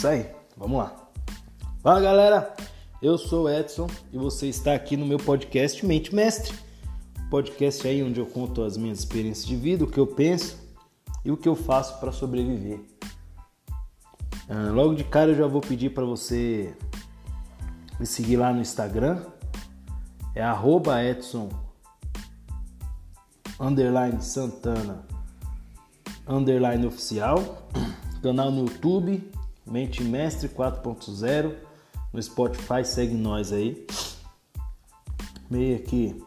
Isso 0.00 0.08
aí, 0.08 0.30
vamos 0.56 0.78
lá. 0.78 0.96
Fala 1.82 2.00
galera, 2.00 2.56
eu 3.02 3.18
sou 3.18 3.44
o 3.44 3.50
Edson 3.50 3.86
e 4.10 4.16
você 4.16 4.46
está 4.46 4.72
aqui 4.72 4.96
no 4.96 5.04
meu 5.04 5.18
podcast 5.18 5.84
Mente 5.84 6.14
Mestre. 6.14 6.56
Podcast 7.28 7.86
aí 7.86 8.02
onde 8.02 8.18
eu 8.18 8.24
conto 8.24 8.62
as 8.62 8.78
minhas 8.78 9.00
experiências 9.00 9.46
de 9.46 9.54
vida, 9.54 9.84
o 9.84 9.86
que 9.86 10.00
eu 10.00 10.06
penso 10.06 10.56
e 11.22 11.30
o 11.30 11.36
que 11.36 11.46
eu 11.46 11.54
faço 11.54 12.00
para 12.00 12.12
sobreviver. 12.12 12.80
Ah, 14.48 14.70
logo 14.72 14.94
de 14.94 15.04
cara 15.04 15.32
eu 15.32 15.36
já 15.36 15.46
vou 15.46 15.60
pedir 15.60 15.90
para 15.90 16.06
você 16.06 16.74
me 17.98 18.06
seguir 18.06 18.38
lá 18.38 18.54
no 18.54 18.62
Instagram, 18.62 19.22
é 20.34 21.10
Edson 21.10 21.50
underline 23.60 24.22
Santana 24.22 25.04
underline 26.26 26.86
oficial, 26.86 27.68
canal 28.22 28.50
no 28.50 28.64
YouTube, 28.64 29.30
Mente 29.70 30.02
Mestre 30.02 30.48
4.0, 30.48 31.54
no 32.12 32.20
Spotify, 32.20 32.84
segue 32.84 33.14
nós 33.14 33.52
aí. 33.52 33.86
Meio 35.48 35.76
aqui. 35.76 36.20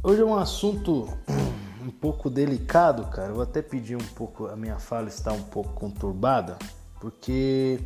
Hoje 0.00 0.22
é 0.22 0.24
um 0.24 0.36
assunto 0.36 1.08
um 1.82 1.90
pouco 1.90 2.30
delicado, 2.30 3.04
cara. 3.06 3.30
Eu 3.30 3.34
vou 3.34 3.42
até 3.42 3.60
pedir 3.60 3.96
um 3.96 4.06
pouco, 4.14 4.46
a 4.46 4.54
minha 4.54 4.78
fala 4.78 5.08
está 5.08 5.32
um 5.32 5.42
pouco 5.42 5.70
conturbada, 5.70 6.56
porque 7.00 7.80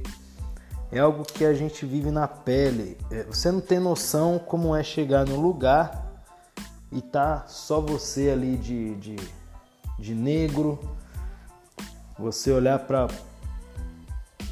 é 0.91 0.99
algo 0.99 1.25
que 1.25 1.43
a 1.47 1.55
gente 1.55 1.87
vive 1.87 2.11
na 2.11 2.29
pele. 2.29 2.99
É, 3.11 3.23
você 3.23 3.51
não 3.51 3.63
tem 3.63 3.81
noção 3.81 4.39
como 4.39 4.77
é 4.77 4.83
chegar 4.83 5.25
no 5.25 5.41
lugar 5.41 6.23
e 6.93 7.01
tá 7.01 7.47
só 7.49 7.81
você 7.81 8.29
ali 8.29 8.59
de, 8.59 8.95
de, 8.97 9.17
de 9.99 10.15
negro, 10.15 10.79
você 12.19 12.53
olhar 12.53 12.79
para 12.81 13.09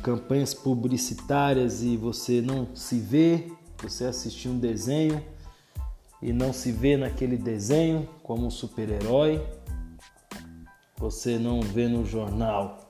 campanhas 0.02 0.54
publicitárias 0.54 1.82
e 1.82 1.96
você 1.96 2.40
não 2.40 2.74
se 2.74 2.98
vê, 2.98 3.50
você 3.82 4.04
assistir 4.04 4.48
um 4.48 4.58
desenho 4.58 5.22
e 6.22 6.32
não 6.32 6.52
se 6.52 6.72
vê 6.72 6.96
naquele 6.96 7.36
desenho 7.36 8.08
como 8.22 8.46
um 8.46 8.50
super-herói, 8.50 9.42
você 10.96 11.38
não 11.38 11.60
vê 11.62 11.88
no 11.88 12.04
jornal 12.04 12.88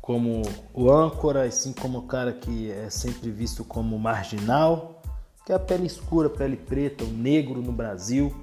como 0.00 0.42
o 0.74 0.90
âncora, 0.90 1.44
assim 1.44 1.72
como 1.72 2.00
o 2.00 2.02
cara 2.02 2.32
que 2.32 2.70
é 2.70 2.90
sempre 2.90 3.30
visto 3.30 3.64
como 3.64 3.98
marginal, 3.98 5.00
que 5.46 5.52
é 5.52 5.54
a 5.54 5.58
pele 5.58 5.86
escura, 5.86 6.28
a 6.28 6.30
pele 6.30 6.56
preta, 6.56 7.04
o 7.04 7.08
negro 7.08 7.62
no 7.62 7.72
Brasil, 7.72 8.34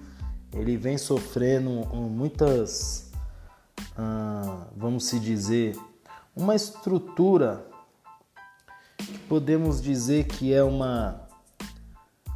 ele 0.53 0.75
vem 0.75 0.97
sofrendo 0.97 1.69
muitas, 1.95 3.11
ah, 3.95 4.65
vamos 4.75 5.05
se 5.05 5.19
dizer, 5.19 5.77
uma 6.35 6.55
estrutura 6.55 7.70
podemos 9.27 9.81
dizer 9.81 10.25
que 10.25 10.53
é 10.53 10.63
uma 10.63 11.27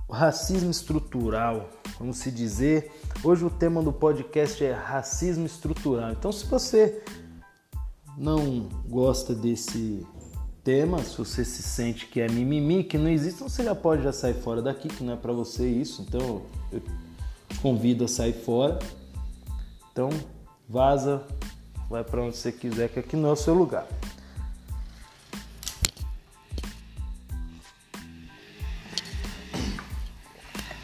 racismo 0.09 0.71
estrutural, 0.71 1.69
vamos 1.99 2.17
se 2.17 2.31
dizer. 2.31 2.91
Hoje 3.23 3.43
o 3.43 3.49
tema 3.49 3.81
do 3.81 3.91
podcast 3.91 4.63
é 4.63 4.71
racismo 4.71 5.45
estrutural. 5.45 6.11
Então, 6.11 6.31
se 6.31 6.45
você 6.45 7.03
não 8.17 8.69
gosta 8.87 9.33
desse 9.33 10.05
tema, 10.63 11.03
se 11.03 11.15
você 11.15 11.45
se 11.45 11.61
sente 11.61 12.07
que 12.07 12.19
é 12.19 12.27
mimimi, 12.27 12.83
que 12.83 12.97
não 12.97 13.09
existe, 13.09 13.43
você 13.43 13.63
já 13.63 13.75
pode 13.75 14.03
já 14.03 14.11
sair 14.11 14.33
fora 14.33 14.61
daqui, 14.63 14.87
que 14.87 15.03
não 15.03 15.13
é 15.13 15.15
para 15.15 15.31
você 15.31 15.67
isso. 15.67 16.01
Então 16.01 16.41
eu 16.71 16.81
convido 17.61 18.05
a 18.05 18.07
sair 18.07 18.33
fora. 18.33 18.79
Então 19.91 20.09
vaza, 20.67 21.23
vai 21.87 22.03
para 22.03 22.21
onde 22.23 22.35
você 22.35 22.51
quiser, 22.51 22.89
que 22.89 22.99
aqui 22.99 23.15
não 23.15 23.29
é 23.29 23.31
o 23.33 23.35
seu 23.35 23.53
lugar. 23.53 23.87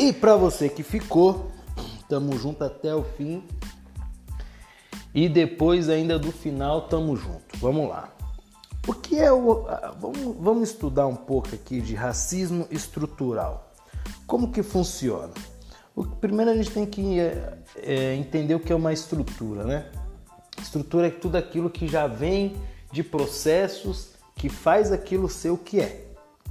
E 0.02 0.12
para 0.12 0.36
você 0.36 0.68
que 0.68 0.82
ficou, 0.82 1.52
tamo 2.10 2.36
junto 2.36 2.64
até 2.64 2.96
o 2.96 3.04
fim. 3.04 3.44
E 5.14 5.30
depois 5.30 5.90
ainda 5.90 6.18
do 6.18 6.32
final 6.32 6.88
tamo 6.88 7.16
junto. 7.16 7.56
Vamos 7.60 7.88
lá. 7.88 8.12
O 8.88 8.96
que 8.96 9.20
é 9.20 9.32
o. 9.32 9.68
Vamos, 10.00 10.38
vamos 10.40 10.70
estudar 10.72 11.06
um 11.06 11.16
pouco 11.16 11.50
aqui 11.54 11.80
de 11.80 11.94
racismo 11.94 12.66
estrutural. 12.72 13.72
Como 14.26 14.52
que 14.52 14.64
funciona? 14.64 15.36
O, 15.96 16.04
primeiro 16.04 16.50
a 16.50 16.56
gente 16.56 16.72
tem 16.72 16.88
que 16.88 17.20
é, 17.20 17.60
é, 17.84 18.16
entender 18.16 18.56
o 18.56 18.60
que 18.60 18.74
é 18.74 18.76
uma 18.76 18.92
estrutura, 18.92 19.64
né? 19.66 19.86
Estrutura 20.60 21.10
é 21.10 21.12
tudo 21.12 21.36
aquilo 21.36 21.70
que 21.70 21.88
já 21.88 22.08
vem 22.08 22.58
de 22.92 23.04
processos 23.04 24.14
que 24.36 24.50
faz 24.50 24.92
aquilo 24.92 25.30
ser 25.30 25.52
o 25.52 25.58
que 25.60 25.80
é, 25.80 26.08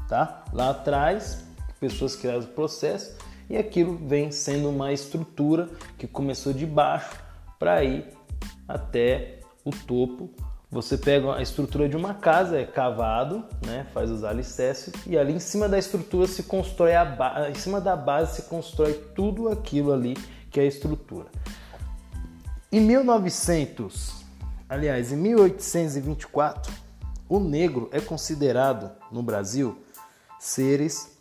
tá? 0.08 0.44
Lá 0.52 0.70
atrás, 0.70 1.42
pessoas 1.80 2.14
criaram 2.14 2.42
o 2.42 2.46
processo 2.46 3.28
e 3.50 3.56
aquilo 3.56 3.96
vem 3.96 4.30
sendo 4.30 4.70
uma 4.70 4.92
estrutura 4.92 5.68
que 5.98 6.06
começou 6.06 6.52
de 6.52 6.64
baixo 6.64 7.20
para 7.58 7.82
ir 7.82 8.06
até 8.68 9.40
o 9.64 9.72
topo. 9.72 10.30
Você 10.70 10.96
pega 10.96 11.34
a 11.34 11.42
estrutura 11.42 11.88
de 11.88 11.96
uma 11.96 12.14
casa, 12.14 12.56
é 12.56 12.64
cavado, 12.64 13.44
né, 13.66 13.88
faz 13.92 14.08
os 14.08 14.22
alicerces 14.22 14.94
e 15.04 15.18
ali 15.18 15.32
em 15.32 15.40
cima 15.40 15.68
da 15.68 15.76
estrutura 15.76 16.28
se 16.28 16.44
constrói 16.44 16.94
a 16.94 17.50
em 17.50 17.54
cima 17.56 17.80
da 17.80 17.96
base 17.96 18.36
se 18.36 18.42
constrói 18.42 18.92
tudo 19.16 19.48
aquilo 19.48 19.92
ali 19.92 20.14
que 20.48 20.60
é 20.60 20.62
a 20.62 20.66
estrutura. 20.66 21.26
Em 22.70 22.80
1900, 22.80 24.24
aliás, 24.68 25.10
em 25.10 25.16
1824, 25.16 26.72
o 27.28 27.40
negro 27.40 27.88
é 27.90 28.00
considerado 28.00 28.92
no 29.10 29.24
Brasil 29.24 29.76
seres 30.38 31.18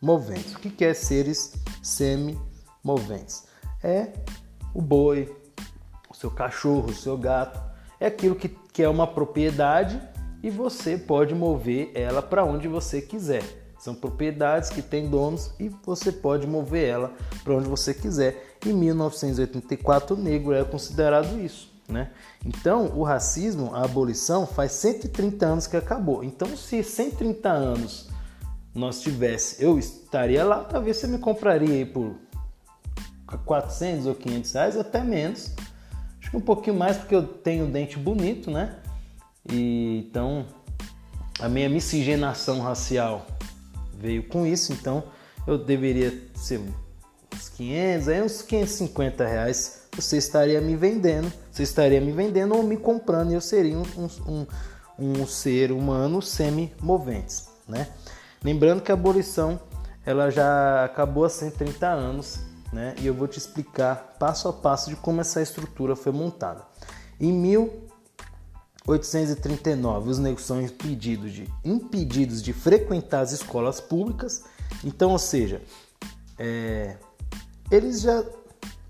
semi-moventes. 0.00 0.54
O 0.54 0.58
que 0.58 0.84
é 0.84 0.94
seres 0.94 1.52
semi-moventes? 1.82 3.44
É 3.82 4.12
o 4.74 4.82
boi, 4.82 5.34
o 6.10 6.14
seu 6.14 6.30
cachorro, 6.30 6.90
o 6.90 6.94
seu 6.94 7.16
gato, 7.16 7.60
é 7.98 8.06
aquilo 8.06 8.34
que, 8.34 8.48
que 8.48 8.82
é 8.82 8.88
uma 8.88 9.06
propriedade 9.06 10.00
e 10.42 10.50
você 10.50 10.98
pode 10.98 11.34
mover 11.34 11.90
ela 11.94 12.20
para 12.20 12.44
onde 12.44 12.68
você 12.68 13.00
quiser. 13.00 13.42
São 13.78 13.94
propriedades 13.94 14.70
que 14.70 14.82
têm 14.82 15.08
donos 15.08 15.52
e 15.60 15.68
você 15.84 16.10
pode 16.10 16.46
mover 16.46 16.88
ela 16.88 17.14
para 17.44 17.54
onde 17.54 17.68
você 17.68 17.94
quiser. 17.94 18.56
Em 18.64 18.72
1984, 18.72 20.16
o 20.16 20.18
negro 20.18 20.52
é 20.52 20.64
considerado 20.64 21.38
isso. 21.38 21.74
Né? 21.88 22.10
Então, 22.44 22.86
o 22.96 23.04
racismo, 23.04 23.72
a 23.72 23.84
abolição, 23.84 24.44
faz 24.44 24.72
130 24.72 25.46
anos 25.46 25.66
que 25.68 25.76
acabou. 25.76 26.24
Então, 26.24 26.56
se 26.56 26.82
130 26.82 27.48
anos 27.48 28.08
nós 28.76 29.00
tivesse, 29.00 29.62
eu 29.62 29.78
estaria 29.78 30.44
lá, 30.44 30.62
talvez 30.62 30.98
você 30.98 31.06
me 31.06 31.18
compraria 31.18 31.74
aí 31.74 31.86
por 31.86 32.14
400 33.44 34.06
ou 34.06 34.14
500 34.14 34.52
reais, 34.52 34.76
até 34.76 35.02
menos. 35.02 35.52
Acho 36.20 36.30
que 36.30 36.36
um 36.36 36.40
pouquinho 36.40 36.76
mais 36.76 36.96
porque 36.96 37.14
eu 37.14 37.26
tenho 37.26 37.66
dente 37.66 37.98
bonito, 37.98 38.50
né? 38.50 38.76
E 39.50 40.04
então 40.06 40.46
a 41.40 41.48
minha 41.48 41.68
miscigenação 41.68 42.60
racial 42.60 43.26
veio 43.98 44.26
com 44.28 44.46
isso, 44.46 44.72
então 44.72 45.04
eu 45.46 45.56
deveria 45.56 46.12
ser 46.34 46.60
uns 47.34 47.48
500, 47.48 48.08
aí 48.08 48.22
uns 48.22 48.42
550 48.42 49.26
reais 49.26 49.86
você 49.94 50.18
estaria 50.18 50.60
me 50.60 50.76
vendendo, 50.76 51.32
você 51.50 51.62
estaria 51.62 52.00
me 52.00 52.12
vendendo 52.12 52.54
ou 52.54 52.62
me 52.62 52.76
comprando 52.76 53.30
e 53.30 53.34
eu 53.34 53.40
seria 53.40 53.78
um, 53.78 53.84
um, 54.26 54.46
um 54.98 55.26
ser 55.26 55.72
humano 55.72 56.20
semi-moventes, 56.20 57.48
né? 57.66 57.88
Lembrando 58.46 58.80
que 58.80 58.90
a 58.90 58.94
abolição 58.94 59.60
ela 60.04 60.30
já 60.30 60.84
acabou 60.84 61.24
há 61.24 61.28
130 61.28 61.86
anos 61.86 62.40
né? 62.72 62.94
E 63.00 63.06
eu 63.06 63.14
vou 63.14 63.28
te 63.28 63.38
explicar 63.38 64.16
passo 64.18 64.48
a 64.48 64.52
passo 64.52 64.90
de 64.90 64.96
como 64.96 65.20
essa 65.20 65.40
estrutura 65.40 65.94
foi 65.96 66.12
montada. 66.12 66.62
Em 67.18 67.32
1839, 67.32 70.10
os 70.10 70.18
negros 70.18 70.44
são 70.44 70.60
impedidos 70.60 71.32
de, 71.32 71.50
impedidos 71.64 72.42
de 72.42 72.52
frequentar 72.52 73.20
as 73.20 73.32
escolas 73.32 73.80
públicas. 73.80 74.44
Então, 74.84 75.12
ou 75.12 75.18
seja, 75.18 75.62
é, 76.38 76.98
eles 77.70 78.02
já, 78.02 78.22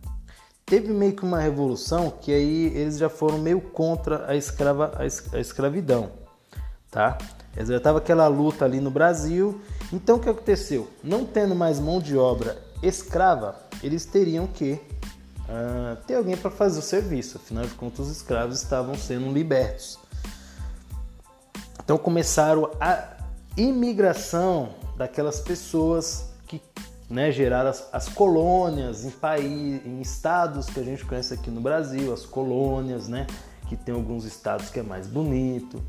teve 0.69 0.93
meio 0.93 1.15
que 1.15 1.25
uma 1.25 1.41
revolução 1.41 2.11
que 2.11 2.33
aí 2.33 2.67
eles 2.77 2.99
já 2.99 3.09
foram 3.09 3.39
meio 3.39 3.61
contra 3.61 4.31
a, 4.31 4.37
escrava, 4.37 4.93
a 4.99 5.39
escravidão, 5.39 6.11
tá? 6.91 7.17
Já 7.57 7.77
estava 7.77 7.99
aquela 7.99 8.29
luta 8.29 8.65
ali 8.65 8.81
no 8.81 8.91
Brasil. 8.91 9.61
Então 9.93 10.17
o 10.17 10.21
que 10.21 10.29
aconteceu? 10.29 10.89
Não 11.03 11.25
tendo 11.25 11.55
mais 11.55 11.81
mão 11.81 12.01
de 12.01 12.17
obra 12.17 12.63
escrava, 12.83 13.57
eles 13.83 14.05
teriam 14.05 14.47
que 14.47 14.81
uh, 15.49 15.97
ter 16.07 16.15
alguém 16.15 16.37
para 16.37 16.51
fazer 16.51 16.79
o 16.79 16.83
serviço. 16.83 17.39
Afinal 17.39 17.65
de 17.65 17.75
contas, 17.75 18.07
os 18.07 18.17
escravos 18.17 18.63
estavam 18.63 18.95
sendo 18.95 19.33
libertos. 19.33 19.99
Então 21.83 21.97
começaram 21.99 22.71
a 22.81 23.17
imigração 23.57 24.75
daquelas 24.97 25.41
pessoas 25.41 26.27
que 26.47 26.63
né, 27.09 27.33
geraram 27.33 27.71
as, 27.71 27.89
as 27.93 28.09
colônias 28.09 29.05
em, 29.05 29.11
país, 29.11 29.85
em 29.87 30.01
estados 30.01 30.67
que 30.67 30.79
a 30.79 30.83
gente 30.83 31.05
conhece 31.05 31.33
aqui 31.33 31.51
no 31.51 31.61
Brasil, 31.61 32.13
as 32.13 32.27
colônias, 32.27 33.09
né, 33.09 33.27
que 33.69 33.77
tem 33.77 33.95
alguns 33.95 34.25
estados 34.25 34.69
que 34.69 34.79
é 34.79 34.83
mais 34.83 35.07
bonito, 35.07 35.83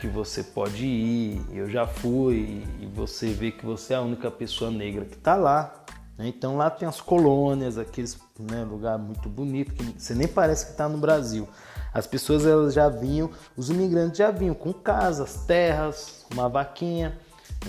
que 0.00 0.06
você 0.06 0.42
pode 0.42 0.84
ir. 0.84 1.44
Eu 1.52 1.68
já 1.68 1.86
fui 1.86 2.64
e 2.80 2.86
você 2.86 3.32
vê 3.32 3.50
que 3.50 3.64
você 3.64 3.94
é 3.94 3.96
a 3.96 4.02
única 4.02 4.30
pessoa 4.30 4.70
negra 4.70 5.04
que 5.04 5.16
está 5.16 5.34
lá. 5.34 5.84
Né? 6.16 6.28
Então 6.28 6.56
lá 6.56 6.70
tem 6.70 6.86
as 6.86 7.00
colônias, 7.00 7.78
aqueles 7.78 8.18
né, 8.38 8.64
lugar 8.64 8.98
muito 8.98 9.28
bonito 9.28 9.72
que 9.72 9.94
você 9.98 10.14
nem 10.14 10.28
parece 10.28 10.66
que 10.66 10.72
está 10.72 10.88
no 10.88 10.98
Brasil. 10.98 11.48
As 11.92 12.06
pessoas 12.06 12.44
elas 12.44 12.74
já 12.74 12.88
vinham, 12.88 13.30
os 13.56 13.70
imigrantes 13.70 14.18
já 14.18 14.30
vinham 14.30 14.54
com 14.54 14.72
casas, 14.72 15.44
terras, 15.46 16.26
uma 16.32 16.48
vaquinha, 16.48 17.16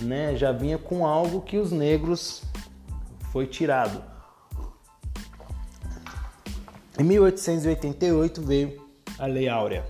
né? 0.02 0.34
Já 0.34 0.50
vinha 0.50 0.76
com 0.76 1.06
algo 1.06 1.40
que 1.40 1.56
os 1.58 1.70
negros 1.70 2.42
foi 3.36 3.46
tirado. 3.46 4.02
Em 6.98 7.04
1888 7.04 8.40
veio 8.40 8.82
a 9.18 9.26
Lei 9.26 9.46
Áurea, 9.46 9.84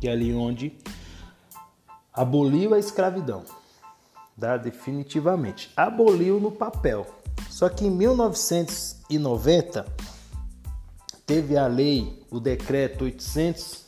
que 0.00 0.06
é 0.06 0.12
ali 0.12 0.32
onde 0.32 0.78
aboliu 2.12 2.72
a 2.72 2.78
escravidão, 2.78 3.42
tá? 4.38 4.56
definitivamente. 4.56 5.72
Aboliu 5.76 6.38
no 6.38 6.52
papel. 6.52 7.04
Só 7.50 7.68
que 7.68 7.86
em 7.86 7.90
1990 7.90 9.84
teve 11.26 11.56
a 11.56 11.66
lei, 11.66 12.24
o 12.30 12.38
decreto 12.38 13.02
800, 13.02 13.84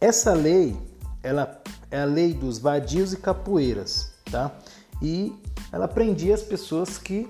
Essa 0.00 0.34
lei, 0.34 0.76
ela 1.22 1.62
é 1.90 2.00
a 2.00 2.04
lei 2.04 2.34
dos 2.34 2.58
vadios 2.58 3.12
e 3.12 3.16
capoeiras, 3.16 4.12
tá? 4.30 4.52
E 5.00 5.34
ela 5.72 5.88
prendia 5.88 6.34
as 6.34 6.42
pessoas 6.42 6.98
que 6.98 7.28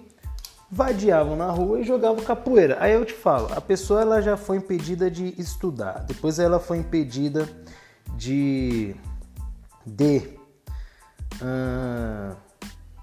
vadiavam 0.70 1.36
na 1.36 1.50
rua 1.50 1.80
e 1.80 1.84
jogavam 1.84 2.24
capoeira. 2.24 2.76
Aí 2.80 2.92
eu 2.92 3.04
te 3.04 3.12
falo, 3.12 3.48
a 3.52 3.60
pessoa 3.60 4.00
ela 4.00 4.20
já 4.20 4.36
foi 4.36 4.56
impedida 4.56 5.10
de 5.10 5.34
estudar, 5.40 6.04
depois 6.06 6.38
ela 6.38 6.58
foi 6.58 6.78
impedida 6.78 7.48
de 8.16 8.96
de 9.86 10.36
uh, 11.40 12.36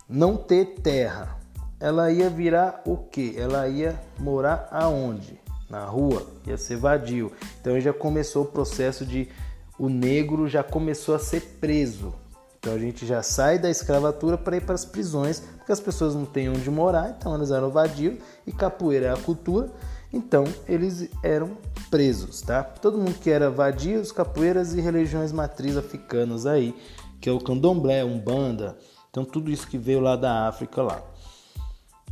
não 0.09 0.35
ter 0.35 0.75
terra. 0.81 1.39
Ela 1.79 2.11
ia 2.11 2.29
virar 2.29 2.81
o 2.85 2.97
quê? 2.97 3.35
Ela 3.37 3.67
ia 3.67 3.99
morar 4.19 4.67
aonde? 4.71 5.41
Na 5.69 5.85
rua, 5.85 6.27
ia 6.45 6.57
ser 6.57 6.77
vadio. 6.77 7.31
Então 7.59 7.79
já 7.79 7.91
começou 7.93 8.43
o 8.43 8.47
processo 8.47 9.05
de 9.05 9.29
o 9.77 9.89
negro 9.89 10.47
já 10.47 10.63
começou 10.63 11.15
a 11.15 11.19
ser 11.19 11.41
preso. 11.59 12.13
Então 12.59 12.73
a 12.73 12.79
gente 12.79 13.05
já 13.05 13.21
sai 13.21 13.59
da 13.59 13.69
escravatura 13.69 14.37
para 14.37 14.55
ir 14.55 14.61
para 14.61 14.75
as 14.75 14.85
prisões, 14.85 15.41
porque 15.57 15.71
as 15.71 15.81
pessoas 15.81 16.15
não 16.15 16.25
têm 16.25 16.49
onde 16.49 16.71
morar, 16.71 17.13
então 17.17 17.35
eles 17.35 17.51
eram 17.51 17.69
vadios 17.69 18.15
e 18.47 18.51
capoeira 18.53 19.07
é 19.07 19.11
a 19.11 19.17
cultura, 19.17 19.69
então 20.13 20.45
eles 20.65 21.09
eram 21.21 21.57
presos, 21.89 22.41
tá? 22.41 22.63
Todo 22.63 22.97
mundo 22.97 23.19
que 23.19 23.29
era 23.29 23.49
vadios, 23.49 24.13
capoeiras 24.13 24.73
e 24.73 24.79
religiões 24.79 25.33
matriz 25.33 25.75
africanas 25.75 26.45
aí, 26.45 26.73
que 27.19 27.27
é 27.27 27.31
o 27.33 27.39
candomblé, 27.39 28.03
umbanda, 28.05 28.77
então 29.09 29.25
tudo 29.25 29.51
isso 29.51 29.67
que 29.67 29.77
veio 29.77 29.99
lá 29.99 30.15
da 30.15 30.47
África 30.47 30.81
lá. 30.81 31.03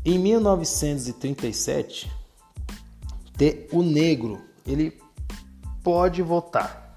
Em 0.03 0.19
1937, 0.19 2.11
ter 3.37 3.69
o 3.71 3.81
negro, 3.81 4.41
ele 4.67 4.99
pode 5.83 6.21
votar. 6.21 6.90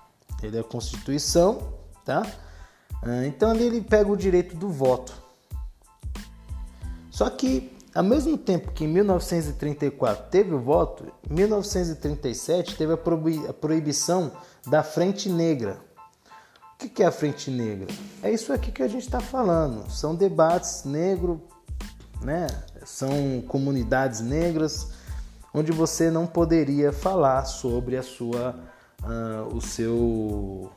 Ele 0.47 0.57
é 0.57 0.61
a 0.61 0.65
Constituição, 0.65 1.75
tá? 2.05 2.27
Ah, 3.03 3.27
então 3.27 3.51
ali 3.51 3.65
ele 3.65 3.81
pega 3.81 4.11
o 4.11 4.17
direito 4.17 4.57
do 4.57 4.69
voto. 4.69 5.13
Só 7.11 7.29
que, 7.31 7.77
ao 7.95 8.03
mesmo 8.03 8.37
tempo 8.37 8.73
que 8.73 8.85
em 8.85 8.89
1934 8.89 10.31
teve 10.31 10.53
o 10.53 10.59
voto, 10.59 11.13
em 11.31 11.35
1937 11.35 12.77
teve 12.77 12.93
a 12.93 13.53
proibição 13.53 14.33
da 14.67 14.83
Frente 14.83 15.29
Negra. 15.29 15.79
O 16.75 16.89
que 16.89 17.03
é 17.03 17.07
a 17.07 17.13
Frente 17.13 17.51
Negra? 17.51 17.87
É 18.23 18.33
isso 18.33 18.53
aqui 18.53 18.73
que 18.73 18.83
a 18.83 18.89
gente 18.89 19.05
está 19.05 19.21
falando. 19.21 19.89
São 19.91 20.15
debates 20.15 20.85
negro, 20.85 21.41
né? 22.21 22.49
São 22.85 23.43
comunidades 23.47 24.21
negras 24.21 24.89
onde 25.55 25.71
você 25.71 26.11
não 26.11 26.27
poderia 26.27 26.93
falar 26.93 27.45
sobre 27.45 27.97
a 27.97 28.03
sua 28.03 28.59
uh, 29.03 29.55
o 29.55 29.61
seu, 29.61 30.73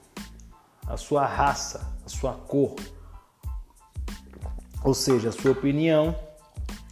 a 0.86 0.98
sua 0.98 1.26
raça, 1.26 1.94
a 2.06 2.10
sua 2.10 2.34
cor, 2.34 2.76
ou 4.84 4.94
seja, 4.94 5.30
a 5.30 5.32
sua 5.32 5.52
opinião 5.52 6.16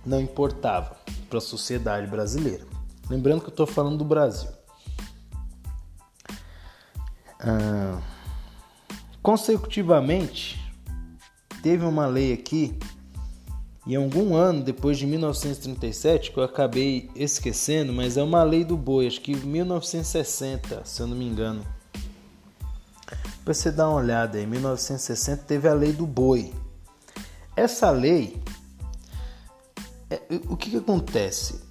não 0.06 0.20
importava 0.22 0.98
para 1.30 1.38
a 1.38 1.42
sociedade 1.42 2.08
brasileira. 2.08 2.66
Lembrando 3.10 3.42
que 3.42 3.48
eu 3.48 3.52
estou 3.52 3.68
falando 3.68 3.98
do 3.98 4.06
Brasil. 4.06 4.50
Uh, 7.42 8.02
consecutivamente, 9.22 10.60
teve 11.62 11.86
uma 11.86 12.08
lei 12.08 12.34
aqui 12.34 12.78
e 13.86 13.96
algum 13.96 14.36
ano 14.36 14.64
depois 14.64 14.98
de 14.98 15.06
1937, 15.06 16.32
que 16.32 16.38
eu 16.38 16.44
acabei 16.44 17.10
esquecendo, 17.16 17.94
mas 17.94 18.18
é 18.18 18.24
uma 18.24 18.42
lei 18.44 18.64
do 18.64 18.76
boi, 18.76 19.06
acho 19.06 19.22
que 19.22 19.36
1960, 19.36 20.84
se 20.84 21.02
eu 21.02 21.08
não 21.08 21.16
me 21.16 21.26
engano. 21.26 21.64
Para 23.44 23.54
você 23.54 23.72
dar 23.72 23.90
uma 23.90 23.98
olhada 23.98 24.40
aí, 24.40 24.48
1960 24.48 25.44
teve 25.44 25.68
a 25.68 25.74
lei 25.74 25.94
do 25.94 26.08
boi. 26.08 26.52
Essa 27.56 27.92
lei, 27.92 28.42
é, 30.10 30.20
o 30.50 30.58
que, 30.58 30.72
que 30.72 30.78
acontece? 30.78 31.62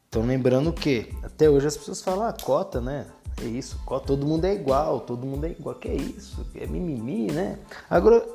Então 0.09 0.25
lembrando 0.25 0.71
que 0.71 1.13
Até 1.23 1.49
hoje 1.49 1.67
as 1.67 1.77
pessoas 1.77 2.01
falam, 2.01 2.27
ah, 2.27 2.33
cota, 2.33 2.81
né? 2.81 3.05
É 3.41 3.45
isso, 3.45 3.79
cota, 3.85 4.07
todo 4.07 4.25
mundo 4.25 4.45
é 4.45 4.53
igual, 4.53 5.01
todo 5.01 5.25
mundo 5.25 5.45
é 5.45 5.51
igual. 5.51 5.75
Que 5.75 5.89
é 5.89 5.95
isso? 5.95 6.45
É 6.55 6.65
mimimi, 6.65 7.31
né? 7.31 7.59
Agora, 7.87 8.27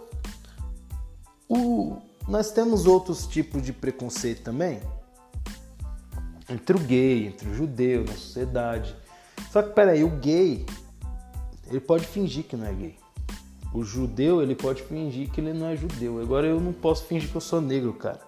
o, 1.48 1.96
nós 2.28 2.52
temos 2.52 2.86
outros 2.86 3.26
tipos 3.26 3.62
de 3.62 3.72
preconceito 3.72 4.42
também. 4.42 4.80
Entre 6.48 6.76
o 6.76 6.78
gay, 6.78 7.26
entre 7.26 7.48
o 7.48 7.54
judeu, 7.54 8.04
na 8.04 8.12
sociedade. 8.12 8.94
Só 9.50 9.62
que, 9.62 9.70
peraí, 9.70 10.04
o 10.04 10.10
gay, 10.10 10.64
ele 11.66 11.80
pode 11.80 12.06
fingir 12.06 12.44
que 12.44 12.56
não 12.56 12.66
é 12.66 12.72
gay. 12.72 13.01
O 13.74 13.82
judeu, 13.82 14.42
ele 14.42 14.54
pode 14.54 14.82
fingir 14.82 15.30
que 15.30 15.40
ele 15.40 15.52
não 15.54 15.66
é 15.66 15.76
judeu. 15.76 16.20
Agora 16.20 16.46
eu 16.46 16.60
não 16.60 16.72
posso 16.72 17.04
fingir 17.04 17.30
que 17.30 17.36
eu 17.36 17.40
sou 17.40 17.60
negro, 17.60 17.94
cara. 17.94 18.20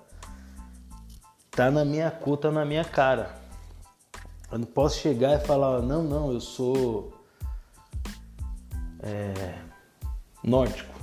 Tá 1.50 1.70
na 1.70 1.84
minha 1.84 2.10
cor, 2.10 2.38
tá 2.38 2.50
na 2.50 2.64
minha 2.64 2.84
cara. 2.84 3.38
Eu 4.50 4.58
não 4.58 4.66
posso 4.66 4.98
chegar 4.98 5.34
e 5.34 5.44
falar, 5.44 5.82
não, 5.82 6.02
não, 6.02 6.32
eu 6.32 6.40
sou 6.40 7.12
é, 9.00 9.54
nórdico. 10.42 10.94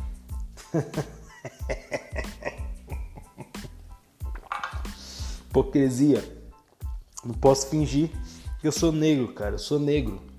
Hipocrisia. 5.49 6.23
Não 7.23 7.33
posso 7.35 7.67
fingir 7.67 8.09
que 8.59 8.67
eu 8.67 8.71
sou 8.71 8.91
negro, 8.91 9.33
cara. 9.33 9.55
Eu 9.55 9.59
sou 9.59 9.79
negro. 9.79 10.30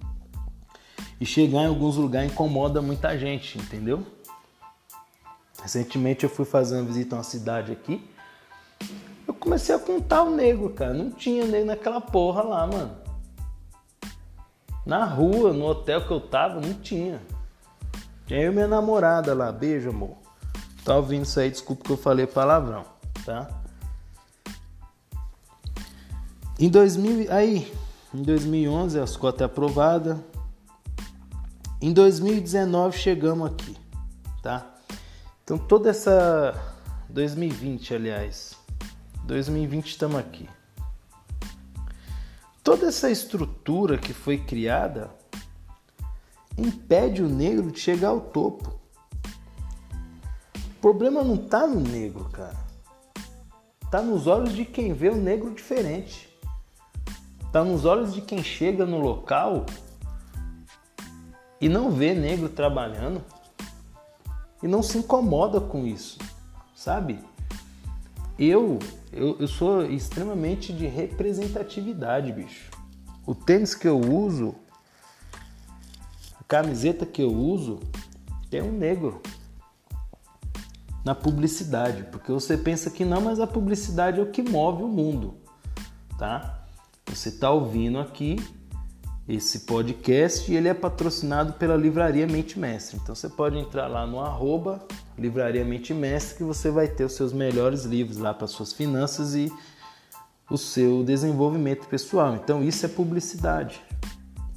E 1.23 1.25
chegar 1.25 1.61
em 1.61 1.67
alguns 1.67 1.95
lugares 1.95 2.33
incomoda 2.33 2.83
muita 2.83 3.17
gente, 3.17 3.57
entendeu? 3.57 4.05
Recentemente 5.63 6.25
eu 6.25 6.29
fui 6.29 6.45
fazer 6.45 6.75
uma 6.75 6.85
visita 6.85 7.15
a 7.15 7.19
uma 7.19 7.23
cidade 7.23 7.71
aqui. 7.71 8.05
Eu 9.25 9.33
comecei 9.33 9.73
a 9.73 9.79
contar 9.79 10.25
o 10.25 10.35
negro, 10.35 10.71
cara. 10.71 10.93
Não 10.93 11.13
tinha 11.13 11.47
negro 11.47 11.69
naquela 11.69 12.01
porra 12.01 12.43
lá, 12.43 12.67
mano. 12.67 12.97
Na 14.85 15.05
rua, 15.05 15.53
no 15.53 15.65
hotel 15.65 16.05
que 16.05 16.11
eu 16.11 16.21
tava, 16.21 16.61
não 16.61 16.75
tinha. 16.75 17.23
Tinha 18.27 18.41
eu 18.41 18.51
e 18.51 18.55
minha 18.57 18.67
namorada 18.67 19.33
lá. 19.33 19.53
Beijo, 19.53 19.91
amor. 19.91 20.17
Tá 20.85 20.97
ouvindo 20.97 21.23
isso 21.23 21.39
aí? 21.39 21.53
Desculpa 21.53 21.85
que 21.85 21.93
eu 21.93 21.97
falei 21.97 22.27
palavrão, 22.27 22.85
tá? 23.25 23.49
Em 26.59 26.69
2000, 26.69 27.33
aí, 27.33 27.73
em 28.13 28.23
2011 28.23 28.99
as 28.99 29.17
cotas 29.17 29.43
aprovadas. 29.43 30.19
Em 31.83 31.93
2019 31.93 32.97
chegamos 32.97 33.51
aqui, 33.51 33.77
tá? 34.41 34.73
Então 35.43 35.59
toda 35.59 35.91
essa 35.91 36.55
2020, 37.09 37.93
aliás, 37.93 38.57
2020 39.25 39.89
estamos 39.89 40.17
aqui. 40.17 40.49
Toda 42.63 42.87
essa 42.87 43.11
estrutura 43.11 43.99
que 43.99 44.13
foi 44.13 44.39
criada 44.39 45.11
impede 46.57 47.21
o 47.21 47.29
negro 47.29 47.73
de 47.73 47.81
chegar 47.81 48.11
ao 48.11 48.21
topo. 48.21 48.79
O 50.55 50.81
problema 50.81 51.25
não 51.25 51.35
está 51.35 51.67
no 51.67 51.81
negro, 51.81 52.27
cara. 52.27 52.65
Está 53.83 54.01
nos 54.01 54.29
olhos 54.29 54.53
de 54.53 54.65
quem 54.65 54.93
vê 54.93 55.09
o 55.09 55.17
negro 55.17 55.53
diferente. 55.53 56.29
Está 57.45 57.65
nos 57.65 57.85
olhos 57.85 58.15
de 58.15 58.21
quem 58.21 58.41
chega 58.41 58.87
no 58.87 59.01
local 59.01 59.67
e 61.63 61.69
não 61.69 61.93
vê 61.93 62.13
negro 62.13 62.49
trabalhando 62.49 63.23
e 64.61 64.67
não 64.67 64.83
se 64.83 64.99
incomoda 64.99 65.61
com 65.61 65.87
isso, 65.87 66.19
sabe? 66.75 67.21
Eu, 68.37 68.81
eu, 69.13 69.37
eu 69.39 69.47
sou 69.47 69.85
extremamente 69.85 70.73
de 70.73 70.89
representatividade, 70.89 72.33
bicho. 72.33 72.69
O 73.25 73.33
tênis 73.33 73.77
que 73.77 73.87
eu 73.87 74.01
uso, 74.01 74.57
a 76.41 76.43
camiseta 76.49 77.07
que 77.07 77.23
eu 77.23 77.33
uso, 77.33 77.79
tem 78.51 78.61
um 78.61 78.73
negro 78.73 79.23
na 81.05 81.15
publicidade, 81.15 82.05
porque 82.11 82.33
você 82.33 82.57
pensa 82.57 82.91
que 82.91 83.05
não, 83.05 83.21
mas 83.21 83.39
a 83.39 83.47
publicidade 83.47 84.19
é 84.19 84.23
o 84.23 84.31
que 84.33 84.43
move 84.43 84.83
o 84.83 84.89
mundo, 84.89 85.37
tá? 86.19 86.65
Você 87.07 87.29
está 87.29 87.53
ouvindo 87.53 88.01
aqui 88.01 88.37
esse 89.29 89.61
podcast 89.61 90.53
ele 90.53 90.69
é 90.69 90.75
patrocinado 90.75 91.53
pela 91.53 91.77
Livraria 91.77 92.27
Mente 92.27 92.59
Mestre. 92.59 92.99
Então 93.01 93.15
você 93.15 93.29
pode 93.29 93.57
entrar 93.57 93.87
lá 93.87 94.07
no 94.07 94.21
arroba 94.21 94.85
Livraria 95.17 95.65
Mente 95.65 95.95
Mestre 95.95 96.39
que 96.39 96.45
você 96.45 96.71
vai 96.71 96.89
ter 96.89 97.05
os 97.05 97.13
seus 97.15 97.33
melhores 97.33 97.85
livros 97.85 98.19
lá 98.19 98.35
para 98.35 98.49
suas 98.49 98.73
finanças 98.73 99.35
e 99.35 99.53
o 100.51 100.59
seu 100.59 101.05
desenvolvimento 101.05 101.87
pessoal. 101.87 102.35
Então 102.35 102.65
isso 102.65 102.85
é 102.85 102.89
publicidade. 102.89 103.81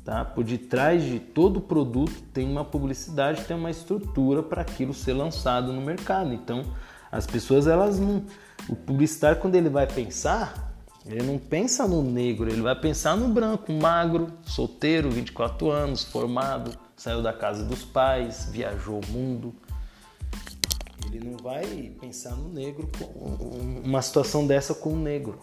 Tá? 0.03 0.25
Por 0.25 0.43
detrás 0.43 1.03
de 1.03 1.19
todo 1.19 1.61
produto 1.61 2.21
tem 2.33 2.49
uma 2.49 2.65
publicidade, 2.65 3.45
tem 3.45 3.55
uma 3.57 3.71
estrutura 3.71 4.41
para 4.43 4.61
aquilo 4.61 4.93
ser 4.93 5.13
lançado 5.13 5.71
no 5.71 5.81
mercado. 5.81 6.33
Então 6.33 6.63
as 7.11 7.27
pessoas 7.27 7.67
elas 7.67 7.99
não, 7.99 8.23
o 8.67 8.75
publicitário 8.75 9.39
quando 9.39 9.55
ele 9.55 9.69
vai 9.69 9.85
pensar 9.85 10.64
ele 11.07 11.21
não 11.21 11.37
pensa 11.37 11.87
no 11.87 12.01
negro, 12.01 12.49
ele 12.49 12.61
vai 12.61 12.75
pensar 12.75 13.15
no 13.15 13.27
branco, 13.27 13.71
magro, 13.71 14.33
solteiro, 14.43 15.11
24 15.11 15.69
anos, 15.69 16.03
formado, 16.03 16.75
saiu 16.97 17.21
da 17.21 17.31
casa 17.31 17.63
dos 17.63 17.83
pais, 17.83 18.49
viajou 18.51 18.99
o 18.99 19.11
mundo. 19.11 19.53
Ele 21.05 21.29
não 21.29 21.37
vai 21.37 21.93
pensar 22.01 22.35
no 22.35 22.49
negro, 22.49 22.89
uma 23.83 24.01
situação 24.01 24.47
dessa 24.47 24.73
com 24.73 24.93
o 24.93 24.99
negro. 24.99 25.39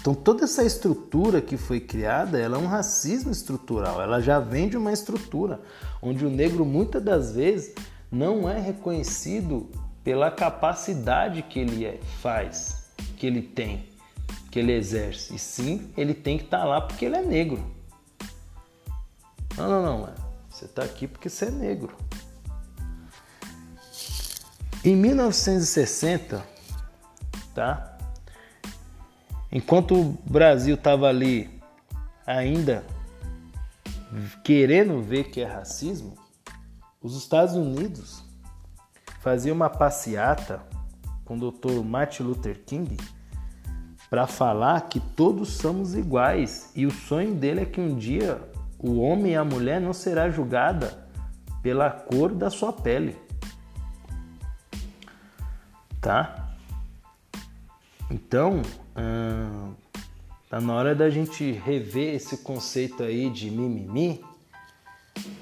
Então 0.00 0.14
toda 0.14 0.44
essa 0.44 0.62
estrutura 0.62 1.40
que 1.40 1.56
foi 1.56 1.80
criada, 1.80 2.38
ela 2.38 2.56
é 2.56 2.60
um 2.60 2.68
racismo 2.68 3.32
estrutural, 3.32 4.00
ela 4.00 4.20
já 4.20 4.38
vem 4.38 4.68
de 4.68 4.76
uma 4.76 4.92
estrutura 4.92 5.60
onde 6.00 6.24
o 6.24 6.30
negro 6.30 6.64
muitas 6.64 7.02
das 7.02 7.32
vezes 7.32 7.74
não 8.12 8.48
é 8.48 8.60
reconhecido 8.60 9.68
pela 10.04 10.30
capacidade 10.30 11.42
que 11.42 11.58
ele 11.58 11.84
é, 11.84 11.98
faz, 12.20 12.92
que 13.16 13.26
ele 13.26 13.42
tem 13.42 13.93
que 14.54 14.60
ele 14.60 14.70
exerce, 14.70 15.34
e 15.34 15.38
sim 15.38 15.92
ele 15.96 16.14
tem 16.14 16.38
que 16.38 16.44
estar 16.44 16.60
tá 16.60 16.64
lá 16.64 16.80
porque 16.80 17.06
ele 17.06 17.16
é 17.16 17.22
negro. 17.22 17.60
Não, 19.56 19.68
não, 19.68 19.82
não, 19.82 20.14
você 20.48 20.66
está 20.66 20.84
aqui 20.84 21.08
porque 21.08 21.28
você 21.28 21.46
é 21.46 21.50
negro. 21.50 21.96
Em 24.84 24.94
1960, 24.94 26.46
tá? 27.52 27.98
Enquanto 29.50 30.00
o 30.00 30.12
Brasil 30.24 30.76
estava 30.76 31.08
ali 31.08 31.60
ainda 32.24 32.86
querendo 34.44 35.02
ver 35.02 35.32
que 35.32 35.40
é 35.40 35.46
racismo, 35.46 36.14
os 37.02 37.16
Estados 37.16 37.56
Unidos 37.56 38.22
faziam 39.18 39.56
uma 39.56 39.68
passeata 39.68 40.64
com 41.24 41.36
o 41.36 41.50
Dr. 41.50 41.82
Martin 41.82 42.22
Luther 42.22 42.62
King 42.64 42.96
para 44.14 44.28
falar 44.28 44.82
que 44.82 45.00
todos 45.00 45.54
somos 45.54 45.96
iguais 45.96 46.70
e 46.76 46.86
o 46.86 46.90
sonho 46.92 47.34
dele 47.34 47.62
é 47.62 47.64
que 47.64 47.80
um 47.80 47.96
dia 47.96 48.40
o 48.78 49.00
homem 49.00 49.32
e 49.32 49.34
a 49.34 49.44
mulher 49.44 49.80
não 49.80 49.92
será 49.92 50.30
julgada 50.30 51.04
pela 51.60 51.90
cor 51.90 52.32
da 52.32 52.48
sua 52.48 52.72
pele. 52.72 53.16
Tá? 56.00 56.54
Então, 58.08 58.62
hum, 58.96 59.72
tá 60.48 60.60
na 60.60 60.74
hora 60.74 60.94
da 60.94 61.10
gente 61.10 61.50
rever 61.50 62.14
esse 62.14 62.36
conceito 62.36 63.02
aí 63.02 63.28
de 63.28 63.50
mimimi, 63.50 64.24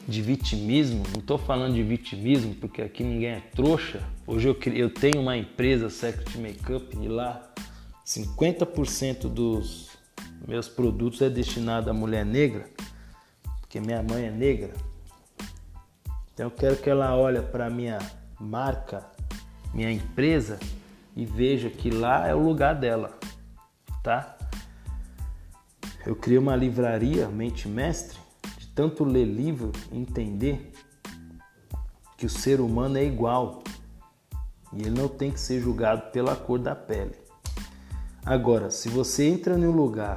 de 0.08 0.22
vitimismo. 0.22 1.04
Não 1.12 1.20
estou 1.20 1.36
falando 1.36 1.74
de 1.74 1.82
vitimismo 1.82 2.54
porque 2.54 2.80
aqui 2.80 3.04
ninguém 3.04 3.32
é 3.32 3.42
trouxa. 3.54 4.00
Hoje 4.26 4.48
eu, 4.48 4.56
eu 4.72 4.88
tenho 4.88 5.20
uma 5.20 5.36
empresa 5.36 5.90
Secret 5.90 6.38
Makeup 6.38 6.96
e 6.98 7.06
lá 7.06 7.52
50% 8.04 9.28
dos 9.28 9.90
meus 10.46 10.68
produtos 10.68 11.22
é 11.22 11.30
destinado 11.30 11.88
à 11.90 11.92
mulher 11.92 12.24
negra, 12.24 12.68
porque 13.60 13.80
minha 13.80 14.02
mãe 14.02 14.26
é 14.26 14.30
negra. 14.30 14.72
Então 16.34 16.46
eu 16.46 16.50
quero 16.50 16.76
que 16.76 16.90
ela 16.90 17.16
olhe 17.16 17.40
para 17.40 17.70
minha 17.70 17.98
marca, 18.40 19.06
minha 19.72 19.90
empresa 19.90 20.58
e 21.14 21.24
veja 21.24 21.70
que 21.70 21.90
lá 21.90 22.26
é 22.26 22.34
o 22.34 22.42
lugar 22.42 22.74
dela, 22.74 23.18
tá? 24.02 24.36
Eu 26.04 26.16
criei 26.16 26.38
uma 26.38 26.56
livraria 26.56 27.28
Mente 27.28 27.68
Mestre, 27.68 28.18
de 28.58 28.66
tanto 28.68 29.04
ler 29.04 29.24
livro 29.24 29.70
entender 29.92 30.72
que 32.16 32.26
o 32.26 32.30
ser 32.30 32.60
humano 32.60 32.98
é 32.98 33.04
igual 33.04 33.62
e 34.72 34.80
ele 34.82 34.90
não 34.90 35.06
tem 35.06 35.30
que 35.30 35.38
ser 35.38 35.60
julgado 35.60 36.10
pela 36.10 36.34
cor 36.34 36.58
da 36.58 36.74
pele. 36.74 37.21
Agora, 38.24 38.70
se 38.70 38.88
você 38.88 39.26
entra 39.26 39.58
em 39.58 39.66
um 39.66 39.72
lugar, 39.72 40.16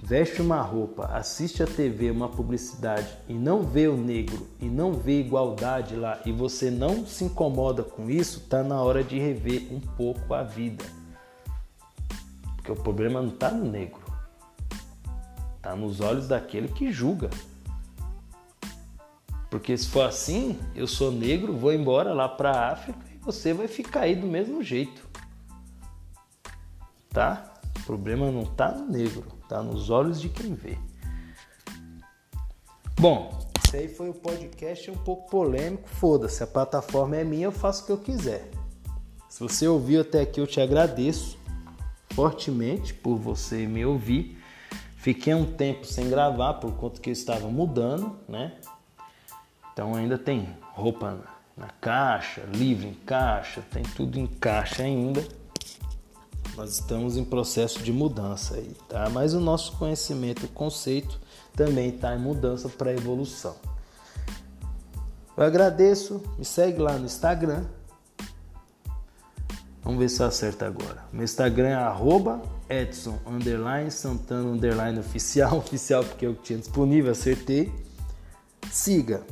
veste 0.00 0.40
uma 0.40 0.62
roupa, 0.62 1.06
assiste 1.06 1.60
a 1.60 1.66
TV, 1.66 2.08
uma 2.08 2.28
publicidade 2.28 3.08
e 3.28 3.34
não 3.34 3.64
vê 3.64 3.88
o 3.88 3.96
negro 3.96 4.46
e 4.60 4.66
não 4.66 4.92
vê 4.92 5.18
igualdade 5.18 5.96
lá 5.96 6.20
e 6.24 6.30
você 6.30 6.70
não 6.70 7.04
se 7.04 7.24
incomoda 7.24 7.82
com 7.82 8.08
isso, 8.08 8.46
tá 8.48 8.62
na 8.62 8.80
hora 8.80 9.02
de 9.02 9.18
rever 9.18 9.66
um 9.72 9.80
pouco 9.80 10.32
a 10.32 10.44
vida. 10.44 10.84
Porque 12.54 12.70
o 12.70 12.76
problema 12.76 13.20
não 13.20 13.30
está 13.30 13.50
no 13.50 13.68
negro. 13.68 14.00
Tá 15.60 15.74
nos 15.74 16.00
olhos 16.00 16.28
daquele 16.28 16.68
que 16.68 16.92
julga. 16.92 17.28
Porque 19.50 19.76
se 19.76 19.88
for 19.88 20.02
assim, 20.02 20.56
eu 20.76 20.86
sou 20.86 21.10
negro, 21.10 21.56
vou 21.56 21.72
embora 21.72 22.12
lá 22.12 22.28
para 22.28 22.52
a 22.52 22.72
África 22.72 23.00
e 23.12 23.18
você 23.18 23.52
vai 23.52 23.66
ficar 23.66 24.02
aí 24.02 24.14
do 24.14 24.28
mesmo 24.28 24.62
jeito. 24.62 25.09
Tá? 27.10 27.54
O 27.80 27.82
problema 27.84 28.30
não 28.30 28.44
tá 28.44 28.72
no 28.72 28.86
negro, 28.86 29.24
tá 29.48 29.62
nos 29.62 29.90
olhos 29.90 30.20
de 30.20 30.28
quem 30.28 30.54
vê. 30.54 30.78
Bom, 32.98 33.50
esse 33.64 33.76
aí 33.76 33.88
foi 33.88 34.10
o 34.10 34.14
podcast 34.14 34.90
um 34.90 34.96
pouco 34.96 35.30
polêmico. 35.30 35.88
Foda-se, 35.88 36.42
a 36.42 36.46
plataforma 36.46 37.16
é 37.16 37.24
minha, 37.24 37.46
eu 37.46 37.52
faço 37.52 37.82
o 37.82 37.86
que 37.86 37.92
eu 37.92 37.98
quiser. 37.98 38.50
Se 39.28 39.40
você 39.40 39.66
ouviu 39.66 40.00
até 40.00 40.20
aqui, 40.20 40.40
eu 40.40 40.46
te 40.46 40.60
agradeço 40.60 41.38
fortemente 42.12 42.92
por 42.92 43.16
você 43.16 43.66
me 43.66 43.84
ouvir. 43.84 44.38
Fiquei 44.96 45.32
um 45.32 45.46
tempo 45.46 45.86
sem 45.86 46.10
gravar 46.10 46.54
por 46.54 46.72
conta 46.74 47.00
que 47.00 47.08
eu 47.08 47.12
estava 47.12 47.48
mudando, 47.48 48.18
né? 48.28 48.52
Então 49.72 49.94
ainda 49.94 50.18
tem 50.18 50.48
roupa 50.74 51.20
na 51.56 51.68
caixa, 51.80 52.42
livro 52.52 52.86
em 52.86 52.94
caixa, 52.94 53.62
tem 53.70 53.82
tudo 53.82 54.18
em 54.18 54.26
caixa 54.26 54.82
ainda. 54.82 55.26
Nós 56.56 56.72
estamos 56.72 57.16
em 57.16 57.24
processo 57.24 57.82
de 57.82 57.92
mudança 57.92 58.56
aí, 58.56 58.74
tá? 58.88 59.08
Mas 59.08 59.34
o 59.34 59.40
nosso 59.40 59.76
conhecimento, 59.76 60.46
o 60.46 60.48
conceito 60.48 61.20
também 61.54 61.90
está 61.90 62.14
em 62.14 62.18
mudança 62.18 62.68
para 62.68 62.92
evolução. 62.92 63.54
Eu 65.36 65.44
agradeço, 65.44 66.20
me 66.38 66.44
segue 66.44 66.80
lá 66.80 66.98
no 66.98 67.06
Instagram. 67.06 67.64
Vamos 69.82 69.98
ver 69.98 70.10
se 70.10 70.22
acerta 70.22 70.66
agora. 70.66 71.02
Meu 71.12 71.24
Instagram 71.24 71.68
é 71.68 71.74
arroba 71.74 72.42
Edson 72.68 73.18
underline 73.26 73.90
Santana 73.90 74.50
underline 74.50 74.98
oficial, 74.98 75.56
oficial 75.64 76.04
porque 76.04 76.26
eu 76.26 76.34
tinha 76.34 76.58
disponível, 76.58 77.12
acertei. 77.12 77.72
Siga 78.70 79.22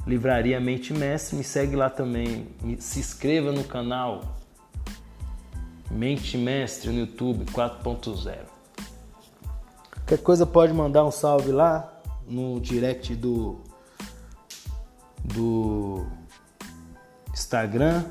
Livraria 0.06 0.60
Mente 0.60 0.94
Mestre. 0.94 1.36
Me 1.36 1.44
segue 1.44 1.76
lá 1.76 1.90
também. 1.90 2.48
Se 2.80 3.00
inscreva 3.00 3.52
no 3.52 3.64
canal 3.64 4.38
Mente 5.90 6.38
Mestre 6.38 6.92
no 6.92 7.00
YouTube 7.00 7.46
4.0. 7.46 8.38
Qualquer 9.92 10.20
coisa 10.20 10.46
pode 10.46 10.72
mandar 10.72 11.04
um 11.04 11.12
salve 11.12 11.52
lá 11.52 11.92
no 12.28 12.60
direct 12.60 13.16
do 13.16 13.60
do 15.24 16.06
Instagram, 17.34 18.06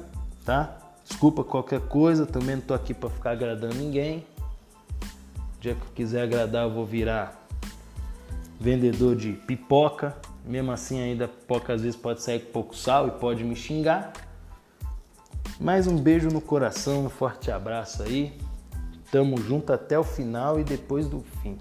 tá? 0.44 0.76
Desculpa 1.04 1.42
qualquer 1.42 1.80
coisa, 1.80 2.26
também 2.26 2.56
não 2.56 2.62
tô 2.62 2.74
aqui 2.74 2.92
para 2.92 3.10
ficar 3.10 3.30
agradando 3.30 3.76
ninguém. 3.76 4.26
O 5.56 5.60
dia 5.60 5.74
que 5.74 5.80
eu 5.80 5.92
quiser 5.94 6.22
agradar, 6.22 6.64
eu 6.64 6.72
vou 6.72 6.84
virar 6.84 7.47
vendedor 8.58 9.14
de 9.14 9.32
pipoca. 9.32 10.16
Mesmo 10.44 10.72
assim, 10.72 11.00
ainda 11.00 11.28
poucas 11.28 11.82
vezes 11.82 11.96
pode 11.96 12.22
sair 12.22 12.40
com 12.40 12.52
pouco 12.52 12.76
sal 12.76 13.08
e 13.08 13.10
pode 13.12 13.44
me 13.44 13.54
xingar. 13.54 14.12
Mais 15.60 15.86
um 15.86 15.96
beijo 15.96 16.28
no 16.28 16.40
coração, 16.40 17.06
um 17.06 17.10
forte 17.10 17.50
abraço 17.50 18.02
aí. 18.02 18.32
Tamo 19.10 19.36
junto 19.38 19.72
até 19.72 19.98
o 19.98 20.04
final 20.04 20.58
e 20.60 20.64
depois 20.64 21.06
do 21.06 21.20
fim. 21.42 21.58